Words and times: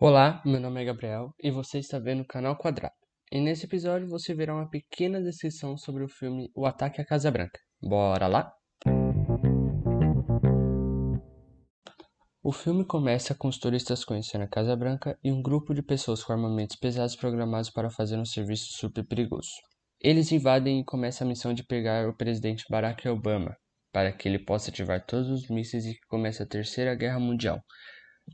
Olá, 0.00 0.40
meu 0.44 0.60
nome 0.60 0.80
é 0.80 0.84
Gabriel 0.84 1.34
e 1.42 1.50
você 1.50 1.80
está 1.80 1.98
vendo 1.98 2.20
o 2.20 2.24
canal 2.24 2.56
Quadrado. 2.56 2.94
E 3.32 3.40
nesse 3.40 3.66
episódio 3.66 4.06
você 4.06 4.32
verá 4.32 4.54
uma 4.54 4.70
pequena 4.70 5.20
descrição 5.20 5.76
sobre 5.76 6.04
o 6.04 6.08
filme 6.08 6.52
O 6.54 6.66
Ataque 6.66 7.00
à 7.00 7.04
Casa 7.04 7.28
Branca. 7.32 7.58
Bora 7.82 8.28
lá? 8.28 8.52
O 12.40 12.52
filme 12.52 12.84
começa 12.84 13.34
com 13.34 13.48
os 13.48 13.58
turistas 13.58 14.04
conhecendo 14.04 14.44
a 14.44 14.48
Casa 14.48 14.76
Branca 14.76 15.18
e 15.20 15.32
um 15.32 15.42
grupo 15.42 15.74
de 15.74 15.82
pessoas 15.82 16.22
com 16.22 16.32
armamentos 16.32 16.76
pesados 16.76 17.16
programados 17.16 17.68
para 17.68 17.90
fazer 17.90 18.16
um 18.18 18.24
serviço 18.24 18.78
super 18.78 19.04
perigoso. 19.04 19.50
Eles 20.00 20.30
invadem 20.30 20.78
e 20.78 20.84
começam 20.84 21.26
a 21.26 21.28
missão 21.28 21.52
de 21.52 21.64
pegar 21.64 22.08
o 22.08 22.16
presidente 22.16 22.64
Barack 22.70 23.08
Obama, 23.08 23.56
para 23.92 24.12
que 24.12 24.28
ele 24.28 24.38
possa 24.38 24.70
ativar 24.70 25.04
todos 25.04 25.28
os 25.28 25.48
mísseis 25.48 25.86
e 25.86 25.94
que 25.94 26.06
comece 26.06 26.40
a 26.40 26.46
Terceira 26.46 26.94
Guerra 26.94 27.18
Mundial. 27.18 27.60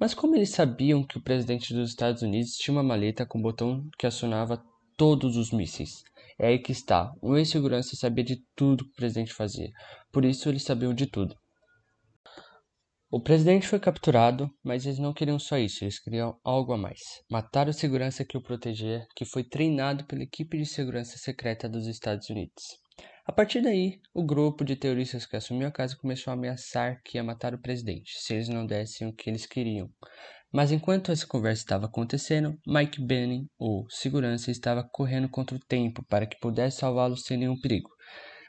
Mas 0.00 0.14
como 0.14 0.34
eles 0.34 0.50
sabiam 0.50 1.04
que 1.04 1.18
o 1.18 1.22
presidente 1.22 1.74
dos 1.74 1.90
Estados 1.90 2.22
Unidos 2.22 2.56
tinha 2.56 2.74
uma 2.74 2.82
maleta 2.82 3.26
com 3.26 3.38
um 3.38 3.42
botão 3.42 3.88
que 3.98 4.06
acionava 4.06 4.62
todos 4.96 5.36
os 5.36 5.50
mísseis? 5.50 6.02
É 6.38 6.48
aí 6.48 6.58
que 6.58 6.72
está. 6.72 7.12
O 7.20 7.36
ex-segurança 7.36 7.94
sabia 7.96 8.24
de 8.24 8.42
tudo 8.56 8.84
que 8.84 8.90
o 8.90 8.96
presidente 8.96 9.32
fazia. 9.32 9.70
Por 10.10 10.24
isso 10.24 10.48
eles 10.48 10.62
sabiam 10.62 10.94
de 10.94 11.06
tudo. 11.06 11.36
O 13.10 13.20
presidente 13.20 13.68
foi 13.68 13.78
capturado, 13.78 14.50
mas 14.64 14.86
eles 14.86 14.98
não 14.98 15.12
queriam 15.12 15.38
só 15.38 15.58
isso, 15.58 15.84
eles 15.84 15.98
queriam 15.98 16.40
algo 16.42 16.72
a 16.72 16.78
mais. 16.78 16.98
Matar 17.30 17.68
o 17.68 17.72
segurança 17.72 18.24
que 18.24 18.38
o 18.38 18.42
protegia, 18.42 19.06
que 19.14 19.26
foi 19.26 19.44
treinado 19.44 20.06
pela 20.06 20.22
equipe 20.22 20.56
de 20.56 20.64
segurança 20.64 21.18
secreta 21.18 21.68
dos 21.68 21.86
Estados 21.86 22.30
Unidos. 22.30 22.81
A 23.24 23.30
partir 23.30 23.62
daí, 23.62 24.00
o 24.12 24.24
grupo 24.24 24.64
de 24.64 24.74
terroristas 24.74 25.24
que 25.24 25.36
assumiu 25.36 25.68
a 25.68 25.70
casa 25.70 25.96
começou 25.96 26.32
a 26.32 26.34
ameaçar 26.34 27.00
que 27.04 27.18
ia 27.18 27.22
matar 27.22 27.54
o 27.54 27.58
presidente, 27.58 28.18
se 28.18 28.34
eles 28.34 28.48
não 28.48 28.66
dessem 28.66 29.06
o 29.06 29.12
que 29.12 29.30
eles 29.30 29.46
queriam. 29.46 29.88
Mas 30.52 30.72
enquanto 30.72 31.12
essa 31.12 31.24
conversa 31.24 31.62
estava 31.62 31.86
acontecendo, 31.86 32.58
Mike 32.66 33.00
Benning, 33.00 33.46
o 33.56 33.86
segurança, 33.88 34.50
estava 34.50 34.82
correndo 34.82 35.28
contra 35.28 35.56
o 35.56 35.60
tempo 35.60 36.04
para 36.08 36.26
que 36.26 36.38
pudesse 36.40 36.78
salvá-lo 36.78 37.16
sem 37.16 37.36
nenhum 37.36 37.58
perigo. 37.60 37.88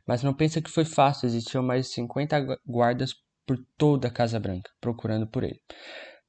Mas 0.07 0.23
não 0.23 0.33
pensa 0.33 0.59
que 0.59 0.71
foi 0.71 0.85
fácil, 0.85 1.27
existiam 1.27 1.63
mais 1.63 1.85
de 1.85 1.93
50 1.93 2.59
guardas 2.65 3.13
por 3.45 3.57
toda 3.77 4.07
a 4.07 4.11
Casa 4.11 4.39
Branca, 4.39 4.71
procurando 4.81 5.27
por 5.27 5.43
ele. 5.43 5.61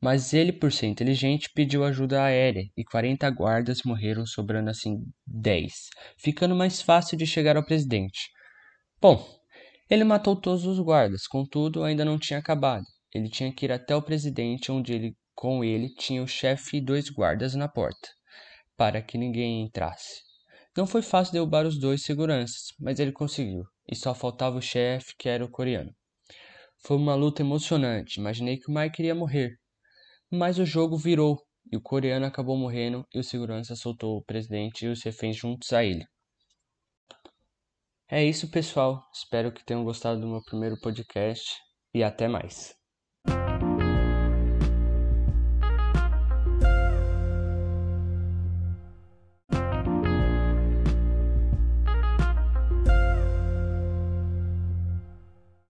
Mas 0.03 0.35
ele, 0.35 0.53
por 0.53 0.71
ser 0.71 0.87
inteligente, 0.87 1.49
pediu 1.55 1.83
ajuda 1.83 2.23
aérea 2.23 2.65
e 2.77 2.85
40 2.85 3.29
guardas 3.31 3.81
morreram, 3.87 4.27
sobrando 4.27 4.69
assim 4.69 4.99
10, 5.27 5.73
ficando 6.19 6.55
mais 6.55 6.83
fácil 6.83 7.17
de 7.17 7.27
chegar 7.27 7.57
ao 7.57 7.65
presidente. 7.65 8.34
Bom, 9.05 9.23
ele 9.91 10.03
matou 10.03 10.35
todos 10.35 10.65
os 10.65 10.81
guardas, 10.81 11.27
contudo, 11.27 11.85
ainda 11.85 12.07
não 12.07 12.19
tinha 12.19 12.39
acabado. 12.39 12.87
Ele 13.15 13.29
tinha 13.29 13.53
que 13.53 13.67
ir 13.67 13.71
até 13.71 13.95
o 13.95 14.01
presidente, 14.01 14.73
onde 14.73 14.95
ele, 14.95 15.15
com 15.35 15.63
ele 15.63 15.91
tinha 15.95 16.23
o 16.23 16.27
chefe 16.27 16.79
e 16.79 16.81
dois 16.81 17.11
guardas 17.11 17.55
na 17.55 17.69
porta, 17.69 18.09
para 18.79 19.03
que 19.03 19.19
ninguém 19.19 19.61
entrasse. 19.61 20.23
Não 20.75 20.87
foi 20.87 21.03
fácil 21.03 21.35
derrubar 21.35 21.67
os 21.67 21.79
dois 21.79 22.03
seguranças, 22.03 22.69
mas 22.81 22.99
ele 22.99 23.13
conseguiu, 23.13 23.65
e 23.87 23.95
só 23.95 24.15
faltava 24.15 24.57
o 24.57 24.63
chefe, 24.63 25.13
que 25.19 25.29
era 25.29 25.45
o 25.45 25.51
coreano. 25.51 25.95
Foi 26.79 26.97
uma 26.97 27.15
luta 27.15 27.43
emocionante. 27.43 28.19
Imaginei 28.19 28.57
que 28.57 28.71
o 28.71 28.75
Mike 28.75 29.03
iria 29.03 29.15
morrer. 29.15 29.59
Mas 30.31 30.59
o 30.59 30.65
jogo 30.65 30.97
virou 30.97 31.39
e 31.71 31.77
o 31.77 31.83
coreano 31.83 32.25
acabou 32.25 32.57
morrendo 32.57 33.07
e 33.13 33.19
o 33.19 33.23
segurança 33.23 33.77
soltou 33.77 34.17
o 34.17 34.25
presidente 34.25 34.87
e 34.87 34.89
os 34.89 35.03
reféns 35.03 35.37
juntos 35.37 35.75
a 35.75 35.85
ele. 35.85 36.07
É 38.09 38.25
isso, 38.25 38.51
pessoal. 38.51 39.03
Espero 39.13 39.53
que 39.53 39.63
tenham 39.63 39.85
gostado 39.85 40.19
do 40.19 40.27
meu 40.27 40.43
primeiro 40.43 40.81
podcast 40.81 41.55
e 41.93 42.03
até 42.03 42.27
mais. 42.27 42.75